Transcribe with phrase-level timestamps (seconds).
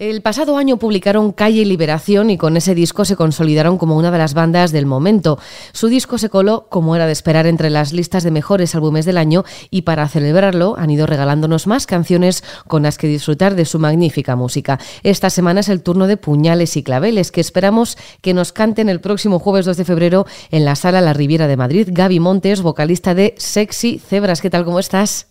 [0.00, 4.16] El pasado año publicaron Calle Liberación y con ese disco se consolidaron como una de
[4.16, 5.38] las bandas del momento.
[5.74, 9.18] Su disco se coló, como era de esperar, entre las listas de mejores álbumes del
[9.18, 13.78] año y para celebrarlo han ido regalándonos más canciones con las que disfrutar de su
[13.78, 14.78] magnífica música.
[15.02, 19.02] Esta semana es el turno de Puñales y Claveles, que esperamos que nos canten el
[19.02, 21.88] próximo jueves 2 de febrero en la sala La Riviera de Madrid.
[21.92, 24.40] Gaby Montes, vocalista de Sexy Cebras.
[24.40, 24.64] ¿Qué tal?
[24.64, 25.28] ¿Cómo estás?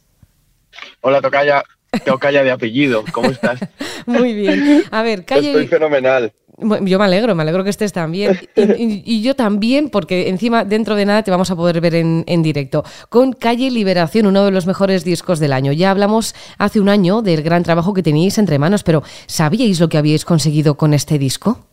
[1.01, 1.63] Hola, Tocaya.
[2.05, 3.03] Tocaya de apellido.
[3.11, 3.59] ¿Cómo estás?
[4.05, 4.83] Muy bien.
[4.91, 5.49] A ver, calle.
[5.49, 6.33] Estoy fenomenal.
[6.81, 8.37] Yo me alegro, me alegro que estés también.
[8.55, 12.25] Y, y, yo también, porque encima, dentro de nada, te vamos a poder ver en,
[12.27, 12.83] en, directo.
[13.07, 15.71] Con Calle Liberación, uno de los mejores discos del año.
[15.71, 19.87] Ya hablamos hace un año del gran trabajo que teníais entre manos, pero ¿sabíais lo
[19.87, 21.65] que habíais conseguido con este disco?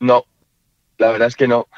[0.00, 0.24] No,
[0.98, 1.68] la verdad es que no.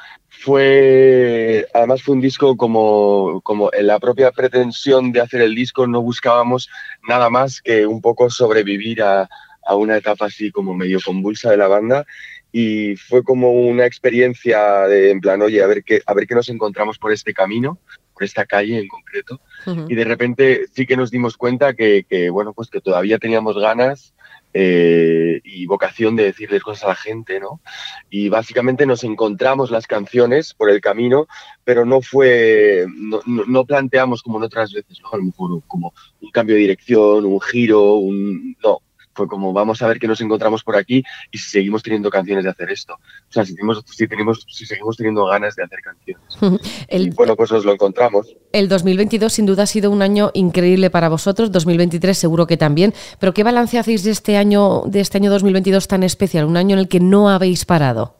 [0.43, 5.85] Fue, además fue un disco como, como en la propia pretensión de hacer el disco,
[5.85, 6.67] no buscábamos
[7.07, 9.29] nada más que un poco sobrevivir a,
[9.63, 12.07] a una etapa así como medio convulsa de la banda
[12.51, 16.33] y fue como una experiencia de en plan, oye, a ver qué, a ver qué
[16.33, 17.77] nos encontramos por este camino,
[18.13, 19.39] por esta calle en concreto.
[19.67, 19.85] Uh -huh.
[19.89, 23.57] Y de repente sí que nos dimos cuenta que, que, bueno, pues que todavía teníamos
[23.57, 24.13] ganas
[24.53, 27.61] eh, y vocación de decirles cosas a la gente, ¿no?
[28.09, 31.27] Y básicamente nos encontramos las canciones por el camino,
[31.63, 35.09] pero no fue, no, no, planteamos como en otras veces, ¿no?
[35.13, 38.55] A lo mejor como un cambio de dirección, un giro, un...
[38.63, 38.81] No,
[39.13, 42.43] fue como vamos a ver qué nos encontramos por aquí y si seguimos teniendo canciones
[42.43, 42.93] de hacer esto.
[42.93, 46.61] O sea, si, tenemos, si, tenemos, si seguimos teniendo ganas de hacer canciones.
[46.87, 48.35] El, y bueno, pues nos lo encontramos.
[48.51, 52.93] El 2022 sin duda ha sido un año increíble para vosotros, 2023 seguro que también,
[53.19, 56.75] pero ¿qué balance hacéis de este año, de este año 2022 tan especial, un año
[56.75, 58.15] en el que no habéis parado?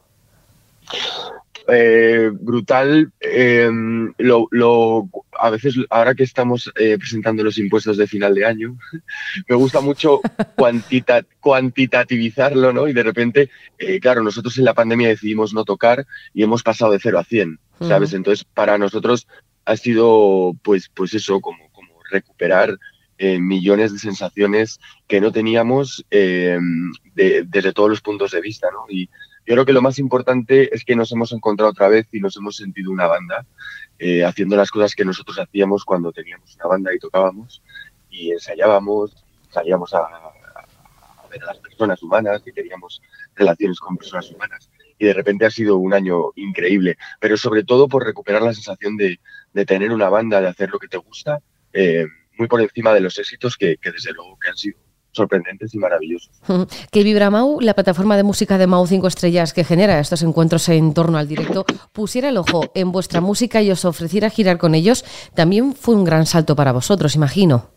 [1.68, 3.12] Eh, brutal.
[3.20, 3.70] Eh,
[4.18, 5.10] lo, lo,
[5.42, 8.78] a veces, ahora que estamos eh, presentando los impuestos de final de año,
[9.50, 10.22] me gusta mucho
[10.56, 12.88] cuantita, cuantitativizarlo, ¿no?
[12.88, 16.92] Y de repente, eh, claro, nosotros en la pandemia decidimos no tocar y hemos pasado
[16.92, 18.10] de 0 a 100, ¿sabes?
[18.10, 18.18] Uh -huh.
[18.18, 19.28] Entonces, para nosotros
[19.66, 22.78] ha sido, pues, pues eso, como, como recuperar
[23.18, 26.58] eh, millones de sensaciones que no teníamos eh,
[27.16, 28.86] de, desde todos los puntos de vista, ¿no?
[28.90, 29.10] Y,
[29.52, 32.38] yo creo que lo más importante es que nos hemos encontrado otra vez y nos
[32.38, 33.46] hemos sentido una banda,
[34.00, 37.62] eh, haciendo las cosas que nosotros hacíamos cuando teníamos una banda y tocábamos
[38.10, 39.14] y ensayábamos,
[39.50, 40.08] salíamos a,
[41.30, 43.02] ver a las personas humanas y teníamos
[43.36, 44.72] relaciones con personas humanas.
[44.98, 48.96] Y de repente ha sido un año increíble, pero sobre todo por recuperar la sensación
[48.96, 49.20] de,
[49.52, 51.42] de tener una banda, de hacer lo que te gusta,
[51.74, 52.06] eh,
[52.38, 54.80] muy por encima de los éxitos que, que desde luego que han sido
[55.12, 56.32] sorprendentes y maravillosos.
[56.92, 60.68] Que Vibra Mau, la plataforma de música de Mau 5 Estrellas que genera estos encuentros
[60.70, 64.76] en torno al directo, pusiera el ojo en vuestra música y os ofreciera girar con
[64.76, 65.06] ellos,
[65.36, 67.70] también fue un gran salto para vosotros, imagino.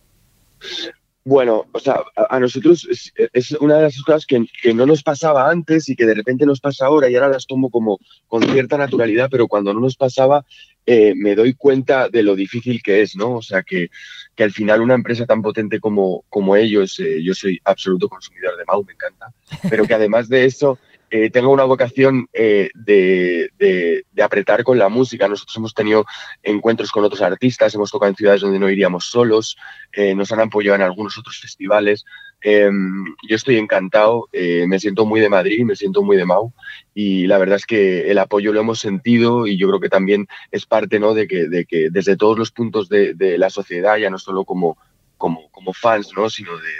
[1.26, 5.02] Bueno, o sea, a, nosotros es, es, una de las cosas que, que, no nos
[5.02, 8.42] pasaba antes y que de repente nos pasa ahora y ahora las tomo como con
[8.42, 10.44] cierta naturalidad, pero cuando no nos pasaba
[10.86, 13.36] eh, me doy cuenta de lo difícil que es, ¿no?
[13.36, 13.88] O sea, que,
[14.34, 18.56] que al final una empresa tan potente como, como ellos, eh, yo soy absoluto consumidor
[18.56, 19.32] de Mau, me encanta,
[19.70, 20.78] pero que además de eso
[21.16, 25.28] eh, tenga una vocación eh, de, de, de, apretar con la música.
[25.28, 26.04] Nosotros hemos tenido
[26.42, 29.56] encuentros con otros artistas, hemos tocado en ciudades donde no iríamos solos,
[29.92, 32.04] eh, nos han apoyado en algunos otros festivales.
[32.40, 36.52] Em, yo estoy encantado, eh, me siento muy de Madrid, me siento muy de Mau
[36.94, 40.26] y la verdad es que el apoyo lo hemos sentido y yo creo que también
[40.50, 41.14] es parte ¿no?
[41.14, 44.78] de, que, de que desde todos los puntos de, la sociedad, ya no solo como,
[45.16, 46.28] como, como fans, ¿no?
[46.28, 46.72] sino de,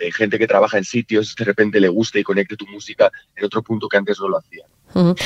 [0.00, 3.44] de gente que trabaja en sitios, de repente le guste y conecte tu música en
[3.44, 4.64] otro punto que antes no lo hacía.
[4.94, 5.16] Uh -huh.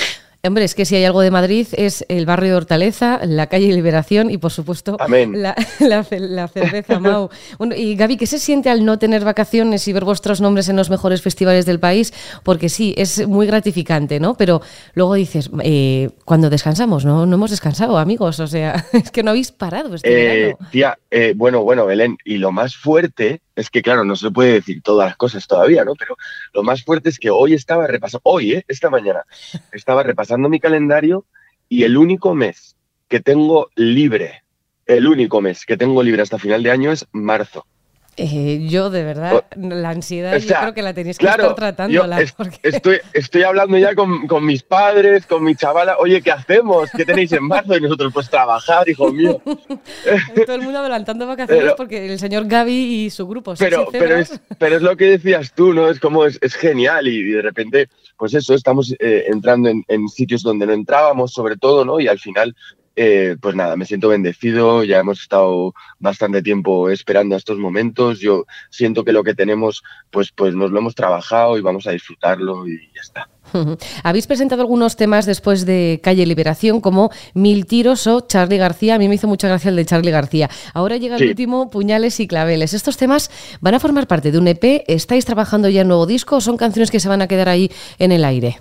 [0.46, 3.72] Hombre, es que si hay algo de Madrid es el barrio de Hortaleza, la calle
[3.72, 7.30] Liberación y, por supuesto, la, la, la, cerveza Mau.
[7.58, 10.76] Bueno, y Gaby, ¿qué se siente al no tener vacaciones y ver vuestros nombres en
[10.76, 12.12] los mejores festivales del país?
[12.42, 14.34] Porque sí, es muy gratificante, ¿no?
[14.34, 14.60] Pero
[14.92, 17.24] luego dices, eh, cuando descansamos, ¿no?
[17.24, 18.38] No hemos descansado, amigos.
[18.38, 20.68] O sea, es que no habéis parado este eh, verano.
[20.70, 24.54] Tía, eh, bueno, bueno, Belén, y lo más fuerte es que, claro, no se puede
[24.54, 25.94] decir todas las cosas todavía, ¿no?
[25.94, 26.16] Pero
[26.52, 28.64] lo más fuerte es que hoy estaba repasando, hoy, ¿eh?
[28.68, 29.24] Esta mañana,
[29.72, 31.24] estaba repasando mi calendario
[31.68, 32.76] y el único mes
[33.08, 34.42] que tengo libre,
[34.86, 37.66] el único mes que tengo libre hasta final de año es marzo.
[38.16, 41.42] Eh, yo, de verdad, la ansiedad, o sea, yo creo que la tenéis que claro,
[41.42, 42.04] estar tratando.
[42.18, 42.58] Es, porque...
[42.62, 45.96] estoy, estoy hablando ya con, con, mis padres, con mi chavala.
[45.98, 46.90] Oye, ¿qué hacemos?
[46.96, 47.76] ¿Qué tenéis en marzo?
[47.76, 49.40] Y nosotros, pues trabajar, hijo mío.
[50.46, 53.54] Todo el mundo adelantando vacaciones pero, porque el señor Gaby y su grupo.
[53.58, 55.88] Pero, pero, es, pero es lo que decías tú, ¿no?
[55.88, 59.84] Es como es, es genial y, y, de repente, pues eso, estamos eh, entrando en,
[59.88, 61.98] en, sitios donde no entrábamos, sobre todo, ¿no?
[61.98, 62.54] Y al final
[62.96, 68.20] eh, pues nada, me siento bendecido, ya hemos estado bastante tiempo esperando a estos momentos,
[68.20, 71.90] yo siento que lo que tenemos, pues, pues nos lo hemos trabajado y vamos a
[71.90, 73.28] disfrutarlo y ya está.
[74.02, 78.94] Habéis presentado algunos temas después de Calle Liberación, como Mil Tiros o Charlie García.
[78.94, 80.48] A mí me hizo mucha gracia el de Charlie García.
[80.72, 82.74] Ahora llega el último, Puñales y Claveles.
[82.74, 83.30] ¿Estos temas
[83.60, 84.84] van a formar parte de un EP?
[84.86, 87.70] ¿Estáis trabajando ya en nuevo disco o son canciones que se van a quedar ahí
[87.98, 88.58] en el aire?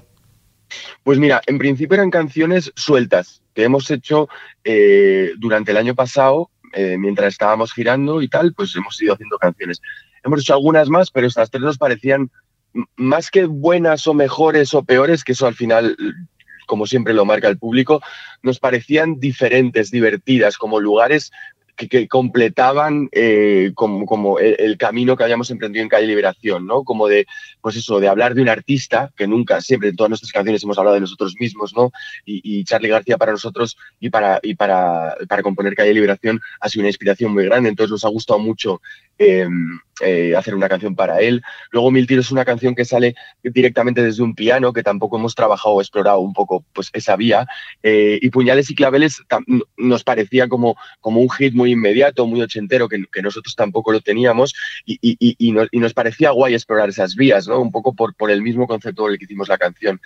[1.04, 4.30] Pues mira, en principio eran canciones sueltas que hemos hecho
[4.64, 9.38] eh, durante el año pasado, eh, mientras estábamos girando y tal, pues hemos ido haciendo
[9.38, 9.82] canciones.
[10.24, 12.32] Hemos hecho algunas más, pero estas tres nos parecían
[12.96, 15.96] más que buenas o mejores o peores, que eso al final,
[16.66, 18.02] como siempre lo marca el público,
[18.42, 21.32] nos parecían diferentes, divertidas, como lugares
[21.76, 26.84] que, completaban eh, como, como el, camino que habíamos emprendido en Calle Liberación, ¿no?
[26.84, 27.26] Como de,
[27.62, 30.78] pues eso, de hablar de un artista, que nunca, siempre en todas nuestras canciones hemos
[30.78, 31.92] hablado de nosotros mismos, ¿no?
[32.26, 36.82] Y, Charlie García para nosotros y para, y para, para componer Calle Liberación ha sido
[36.82, 38.82] una inspiración muy grande, entonces nos ha gustado mucho
[39.18, 41.44] em, eh, hacer una canción para él.
[41.72, 45.36] Luego Mil Tiros es una canción que sale directamente desde un piano, que tampoco hemos
[45.36, 47.46] trabajado o explorado un poco pues, esa vía.
[47.84, 49.22] Eh, y Puñales y Claveles
[49.78, 54.56] nos parecía como, como un hit muy inmediato, muy ochentero, que, nosotros tampoco lo teníamos.
[54.86, 57.62] Y, y, nos, parecía guay explorar esas vías, ¿no?
[57.62, 60.02] Un poco por, por el mismo concepto por el que hicimos la canción.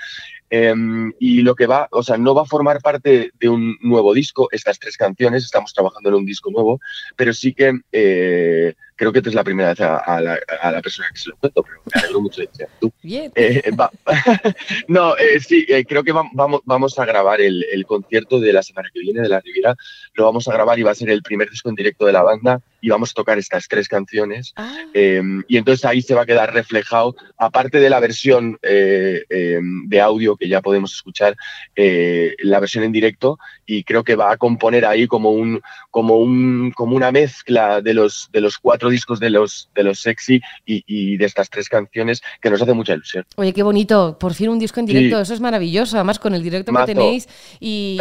[0.49, 4.13] Em, y lo que va, o sea, no va a formar parte de un nuevo
[4.13, 6.79] disco, estas tres canciones, estamos trabajando en un disco nuevo,
[7.15, 11.19] pero sí que eh, creo que esta es la primera vez a, la, persona que
[11.19, 12.91] se lo cuento, pero me alegro mucho de que tú.
[13.01, 13.31] Bien.
[13.35, 13.71] Eh,
[14.87, 18.89] no, eh, sí, eh, creo que vamos, vamos a grabar el, concierto de la semana
[18.93, 19.75] que viene de la Riviera.
[20.15, 22.23] Lo vamos a grabar y va a ser el primer disco en directo de la
[22.23, 24.53] banda y vamos a tocar estas tres canciones.
[24.55, 24.77] Ah.
[24.93, 29.99] Em, y entonces ahí se va a quedar reflejado, aparte de la versión em, de
[30.01, 31.35] audio que ya podemos escuchar,
[31.75, 35.61] la versión en directo y creo que va a componer ahí como un
[35.91, 39.99] como un como una mezcla de los de los cuatro discos de los, de los
[39.99, 43.25] sexy y, de estas tres canciones que nos hace mucha ilusión.
[43.35, 46.43] Oye, qué bonito, por fin un disco en directo, eso es maravilloso, además con el
[46.43, 47.27] directo que tenéis
[47.59, 47.97] y,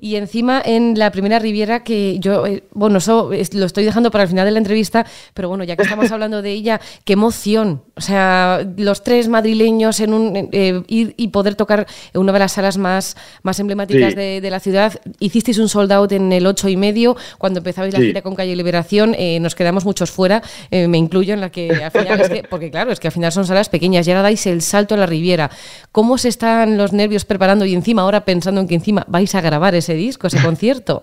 [0.00, 4.24] y, encima en la primera Riviera que yo, eh, bueno, eso lo estoy dejando para
[4.24, 7.82] el final de la entrevista, pero bueno, ya que estamos hablando de ella, qué emoción,
[7.96, 12.38] o sea, los tres madrileños en un eh, ir y poder tocar en una de
[12.38, 16.68] las salas más, más emblemáticas de, la ciudad, hicisteis un sold out en el ocho
[16.68, 20.88] y medio, cuando empezabais la gira con Calle Liberación, eh, nos quedamos muchos fuera, eh,
[20.88, 23.32] me incluyo en la que al final, es que, porque claro, es que al final
[23.32, 25.50] son salas pequeñas y ahora dais el salto a la Riviera.
[25.92, 29.40] ¿Cómo se están los nervios preparando y encima ahora pensando en que encima vais a
[29.40, 31.02] grabar ese disco, ese concierto?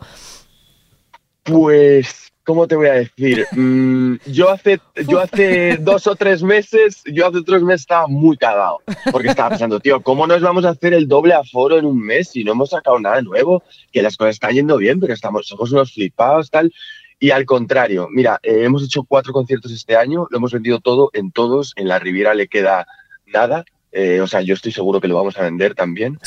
[1.44, 3.45] Pues ¿cómo te voy a decir?
[3.51, 8.38] Mm, yo, hace, yo hace dos o tres meses, yo hace tres meses estaba muy
[8.38, 8.81] cagado,
[9.12, 12.30] porque estaba pensando, tío, ¿cómo nos vamos a hacer el doble aforo en un mes
[12.30, 13.63] si no hemos sacado nada nuevo?
[13.92, 16.71] Que las cosas están yendo bien, pero estamos, somos unos flipados, tal.
[17.19, 21.09] Y al contrario, mira, eh, hemos hecho cuatro conciertos este año, lo hemos vendido todo
[21.13, 22.88] en todos, en la Riviera le queda
[23.25, 23.65] nada,
[23.97, 26.19] eh, o sea, yo estoy seguro que lo vamos a vender también.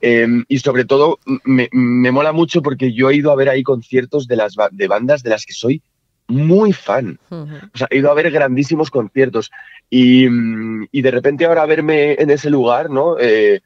[0.00, 4.26] Em, y sobre todo, me, mola mucho porque yo he ido a ver ahí conciertos
[4.26, 5.82] de, las, de bandas de las que soy
[6.26, 7.20] muy fan.
[7.30, 9.52] O sea, he ido a ver grandísimos conciertos
[9.88, 10.26] y,
[10.90, 13.16] y, de repente ahora verme en ese lugar, ¿no?
[13.20, 13.60] Eh,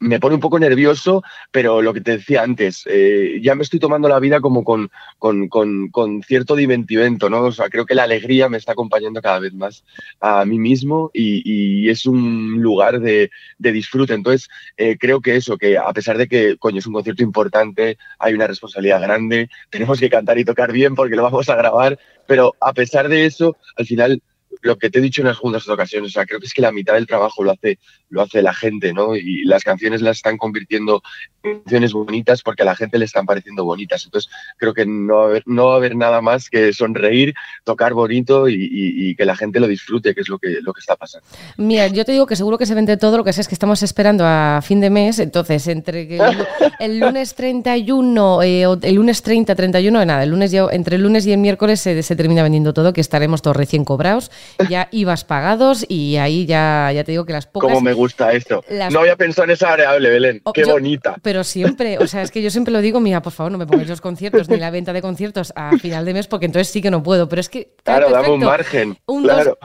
[0.00, 3.80] me pone un poco nervioso, pero lo que te decía antes, eh, ya me estoy
[3.80, 7.42] tomando la vida como con, con, cierto divertimento, ¿no?
[7.42, 9.84] O sea, creo que la alegría me está acompañando cada vez más
[10.20, 14.14] a mí mismo y, es un lugar de, disfrute.
[14.14, 17.96] Entonces, eh, creo que eso, que a pesar de que, coño, es un concierto importante,
[18.18, 21.98] hay una responsabilidad grande, tenemos que cantar y tocar bien porque lo vamos a grabar,
[22.26, 24.22] pero a pesar de eso, al final
[24.62, 26.62] lo que te he dicho en las juntas ocasiones, o sea, creo que es que
[26.62, 29.16] la mitad del trabajo lo hace, lo hace la gente, ¿no?
[29.16, 31.02] Y las canciones las están convirtiendo
[31.42, 34.04] en canciones bonitas porque a la gente le están pareciendo bonitas.
[34.04, 37.34] Entonces, creo que no va a haber, no va a haber nada más que sonreír,
[37.64, 40.96] tocar bonito y, que la gente lo disfrute, que es lo que, lo que está
[40.96, 41.26] pasando.
[41.56, 43.54] Mira, yo te digo que seguro que se vende todo, lo que sé es que
[43.54, 46.18] estamos esperando a fin de mes, entonces, entre
[46.80, 51.32] el, lunes 31, eh, el lunes 30, 31, nada, el lunes entre el lunes y
[51.32, 54.30] el miércoles se, se termina vendiendo todo, que estaremos todos recién cobrados
[54.68, 57.68] ya ibas pagados y ahí ya, ya te digo que las pocas...
[57.68, 58.64] ¿Cómo me gusta esto?
[58.90, 60.40] No había pensado en esa variable, Belén.
[60.44, 61.16] Oh, Qué bonita.
[61.22, 63.66] Pero siempre, o sea, es que yo siempre lo digo, mira, por favor, no me
[63.66, 66.80] pongáis los conciertos ni la venta de conciertos a final de mes porque entonces sí
[66.80, 67.28] que no puedo.
[67.28, 67.72] Pero es que...
[67.82, 68.98] Claro, dame un margen.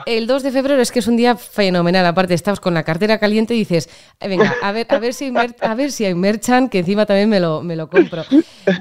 [0.06, 2.06] el 2 de febrero es que es un día fenomenal.
[2.06, 3.88] Aparte, estás con la cartera caliente y dices,
[4.20, 7.28] venga, a ver, a ver si hay, a ver si hay merchan, que encima también
[7.28, 8.24] me lo, me lo compro.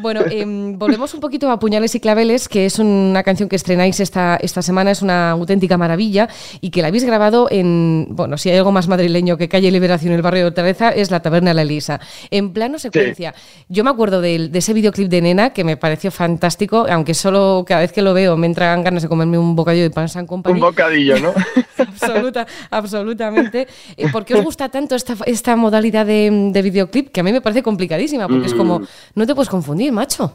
[0.02, 4.00] Bueno, em, volvemos un poquito a Puñales y Claveles, que es una canción que estrenáis
[4.00, 6.30] esta, esta semana, es una auténtica maravilla maravilla
[6.62, 10.12] y que la habéis grabado en, bueno, si hay algo más madrileño que calle Liberación
[10.12, 12.00] en el barrio de Hortaleza, es la Taberna La Elisa.
[12.30, 13.34] En plano secuencia.
[13.68, 17.82] Yo me acuerdo de, ese videoclip de Nena que me pareció fantástico, aunque solo cada
[17.82, 20.56] vez que lo veo me entran ganas de comerme un bocadillo de pan San Company.
[20.56, 21.34] Un bocadillo, ¿no?
[21.78, 23.68] Absoluta, absolutamente.
[23.98, 27.10] Eh, ¿Por qué os gusta tanto esta, esta modalidad de, videoclip?
[27.10, 28.88] Que a mí me parece complicadísima, porque es como, mm.
[29.16, 30.34] no te puedes confundir, macho.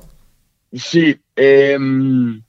[0.73, 2.43] Sí, em,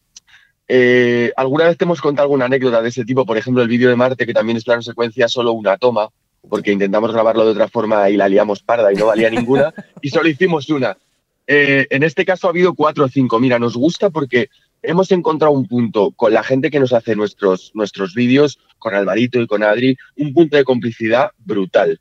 [0.67, 3.89] eh, alguna vez te hemos contado alguna anécdota de ese tipo, por ejemplo, el vídeo
[3.89, 6.09] de Marte, que también es plano secuencia, solo una toma,
[6.49, 10.09] porque intentamos grabarlo de otra forma y la liamos parda y no valía ninguna, y
[10.09, 10.97] solo hicimos una.
[11.45, 13.39] Eh, en este caso ha habido cuatro o cinco.
[13.39, 14.49] Mira, nos gusta porque
[14.81, 19.39] hemos encontrado un punto con la gente que nos hace nuestros, nuestros vídeos, con Alvarito
[19.39, 21.99] y con Adri, un punto de complicidad brutal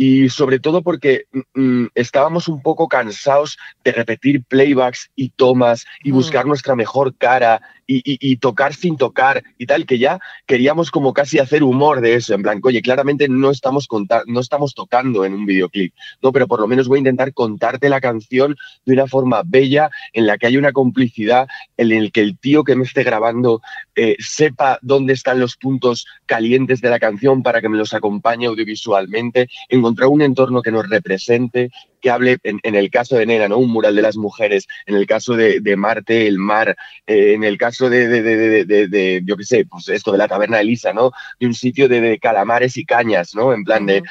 [0.00, 5.86] y sobre todo porque mm, mm, estábamos un poco cansados de repetir playbacks y tomas
[6.04, 6.14] y mm.
[6.14, 7.60] buscar nuestra mejor cara
[7.90, 12.34] y, tocar sin tocar y tal, que ya queríamos como casi hacer humor de eso,
[12.34, 13.88] en plan, oye, claramente no estamos,
[14.26, 17.88] no estamos tocando en un videoclip, no, pero por lo menos voy a intentar contarte
[17.88, 22.20] la canción de una forma bella, en la que hay una complicidad, en el que
[22.20, 23.62] el tío que me esté grabando
[23.96, 28.46] eh, sepa dónde están los puntos calientes de la canción para que me los acompañe
[28.46, 33.58] audiovisualmente, encontrar un entorno que nos represente, que hable, en, el caso de Nena, ¿no?
[33.58, 36.76] Un mural de las mujeres, en el caso de, Marte, el mar,
[37.06, 40.62] eh, en el caso de, de, yo qué sé, pues esto de la taberna de
[40.62, 41.12] Elisa, ¿no?
[41.38, 43.52] De un sitio de, calamares y cañas, ¿no?
[43.52, 44.02] En plan de,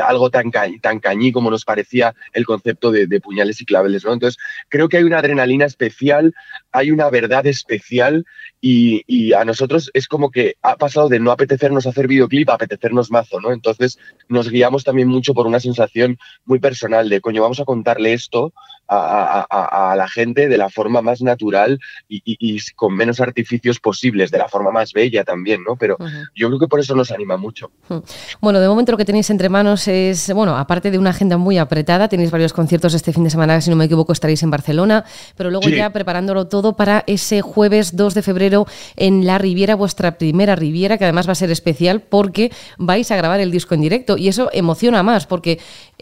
[0.00, 4.12] algo tan, tan cañí como nos parecía el concepto de, puñales y claveles, ¿no?
[4.12, 6.34] Entonces, creo que hay una adrenalina especial,
[6.72, 8.24] hay una verdad especial
[8.60, 12.54] y, y, a nosotros es como que ha pasado de no apetecernos hacer videoclip a
[12.54, 13.52] apetecernos mazo, ¿no?
[13.52, 18.52] Entonces, nos guiamos también mucho por una sensación muy personal de, vamos a contarle esto
[18.88, 24.48] a, la gente de la forma más natural y, con menos artificios posibles, de la
[24.48, 25.76] forma más bella también, ¿no?
[25.76, 25.96] Pero
[26.34, 27.70] yo creo que por eso nos anima mucho.
[28.40, 31.58] Bueno, de momento lo que tenéis entre manos es, bueno, aparte de una agenda muy
[31.58, 35.04] apretada, tenéis varios conciertos este fin de semana, si no me equivoco, estaréis en Barcelona,
[35.36, 40.18] pero luego ya preparándolo todo para ese jueves 2 de febrero en La Riviera, vuestra
[40.18, 43.80] primera Riviera, que además va a ser especial porque vais a grabar el disco en
[43.80, 45.58] directo y eso emociona más, porque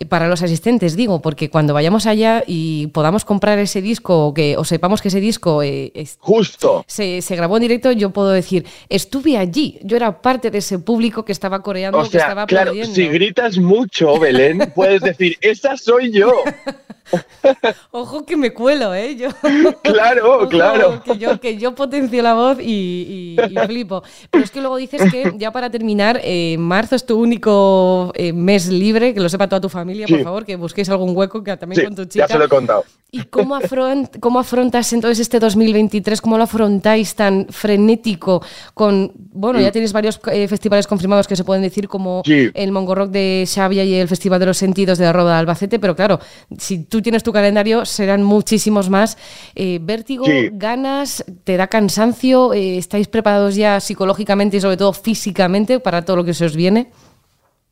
[0.09, 4.57] para los asistentes, digo, porque cuando vayamos allá y podamos comprar ese disco o, que,
[4.57, 6.85] o sepamos que ese disco eh, Justo.
[6.87, 11.25] Se, grabó en directo, yo puedo decir, estuve allí, yo era parte de ese público
[11.25, 16.11] que estaba coreando, o que estaba claro, Si gritas mucho, Belén, puedes decir, esa soy
[16.11, 16.33] yo.
[17.91, 19.17] Ojo que me cuelo, ¿eh?
[19.17, 19.29] Yo,
[19.83, 21.03] claro, claro.
[21.03, 24.03] Que yo, que yo potencio la voz y, flipo.
[24.31, 28.33] Pero es que luego dices que, ya para terminar, eh, marzo es tu único eh,
[28.33, 31.57] mes libre, que lo sepa toda tu familia, por favor, que busquéis algún hueco que
[31.57, 32.27] también con tu chica.
[32.27, 32.85] Ya se lo he contado.
[33.15, 36.19] ¿Y cómo, afront, cómo afrontas entonces este 2023?
[36.23, 38.43] ¿Cómo lo afrontáis tan frenético?
[38.73, 39.73] Con, bueno, ya mm.
[39.73, 43.85] tienes varios eh, festivales confirmados que se pueden decir, como el Mongo Rock de Xavia
[43.85, 46.21] y el Festival de los Sentidos de la Roda de Albacete, pero claro,
[46.57, 49.17] si tú tienes tu calendario, serán muchísimos más.
[49.55, 52.53] Eh, ¿Vértigo, ganas, te da cansancio?
[52.53, 56.55] Eh, ¿Estáis preparados ya psicológicamente y sobre todo físicamente para todo lo que se os
[56.55, 56.91] viene?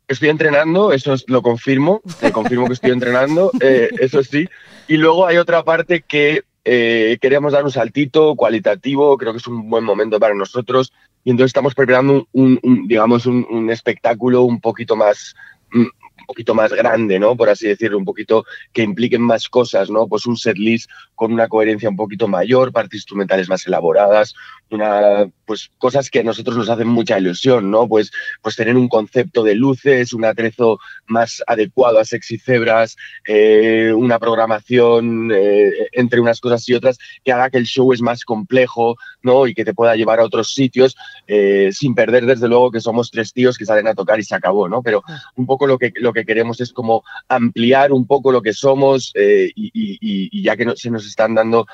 [0.07, 4.49] Estoy entrenando, eso lo confirmo, te confirmo que estoy entrenando, eh, eso sí.
[4.87, 9.69] Y luego hay otra parte que queremos dar un saltito cualitativo, creo que es un
[9.69, 10.91] buen momento para nosotros
[11.23, 15.35] y entonces estamos preparando un, digamos, un, espectáculo un poquito más
[15.71, 15.85] mm,
[16.31, 17.35] poquito más grande, ¿no?
[17.35, 20.07] Por así decirlo, un poquito que impliquen más cosas, ¿no?
[20.07, 24.33] Pues un setlist con una coherencia un poquito mayor, partes instrumentales más elaboradas,
[24.71, 27.85] una, pues cosas que a nosotros nos hacen mucha ilusión, ¿no?
[27.89, 28.11] Pues,
[28.41, 32.95] pues tener un concepto de luces, un atrezo más adecuado a Sexy Cebras,
[33.27, 38.01] eh, una programación eh, entre unas cosas y otras que haga que el show es
[38.01, 39.47] más complejo, ¿no?
[39.47, 40.95] Y que te pueda llevar a otros sitios
[41.27, 44.35] eh, sin perder, desde luego, que somos tres tíos que salen a tocar y se
[44.35, 44.81] acabó, ¿no?
[44.81, 45.03] Pero
[45.35, 49.13] un poco lo que, lo que queremos es como ampliar un poco lo que somos
[49.15, 51.67] y, ya que se nos están dando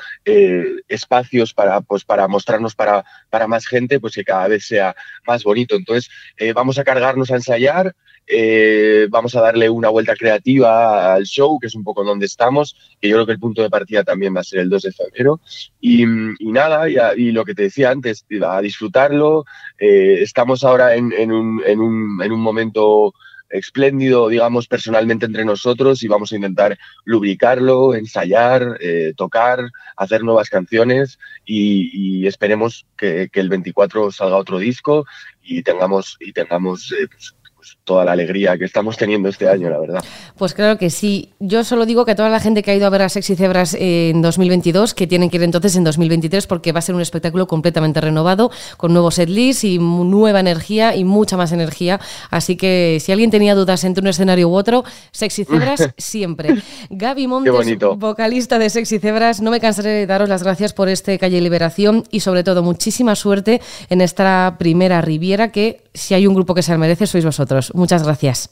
[0.88, 2.98] espacios para, pues, para mostrarnos para
[3.30, 5.76] para, más gente, pues que cada vez sea más bonito.
[5.76, 11.26] Entonces, eh, vamos a cargarnos a ensayar, eh, vamos a darle una vuelta creativa al
[11.26, 14.04] show, que es un poco donde estamos, que yo creo que el punto de partida
[14.04, 15.40] también va a ser el 2 de febrero.
[15.80, 19.46] Y, nada, y, lo que te decía antes, a disfrutarlo.
[19.78, 23.14] Eh, estamos ahora en, un, en, un, en un momento
[23.50, 30.50] espléndido, digamos, personalmente entre nosotros y vamos a intentar lubricarlo, ensayar, eh, tocar, hacer nuevas
[30.50, 35.06] canciones y, esperemos que, el 24 salga otro disco
[35.44, 37.36] y tengamos, y tengamos eh, pues,
[37.68, 40.04] pues, toda la alegría que estamos teniendo este año, la verdad.
[40.38, 41.34] Pues claro que sí.
[41.40, 43.36] Yo solo digo que a toda la gente que ha ido a ver a Sexy
[43.36, 47.02] Cebras en 2022, que tienen que ir entonces en 2023 porque va a ser un
[47.02, 52.00] espectáculo completamente renovado, con nuevos setlist y nueva energía y mucha más energía.
[52.30, 56.56] Así que si alguien tenía dudas entre un escenario u otro, Sexy Cebras siempre.
[56.90, 61.18] Gaby Montes, vocalista de Sexy Cebras, no me cansaré de daros las gracias por este
[61.18, 66.36] Calle Liberación y sobre todo muchísima suerte en esta primera Riviera que si hay un
[66.36, 67.26] grupo que se merece sois
[67.74, 68.50] Muchas gracias.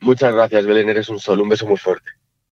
[0.00, 1.40] Muchas gracias, Belén, eres un sol.
[1.40, 2.10] Un beso muy fuerte.